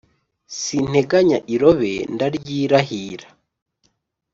[0.59, 3.27] sinteganya irobe; ndaryirahira,